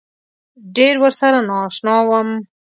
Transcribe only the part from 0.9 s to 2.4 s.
ورسره نا اشنا وم.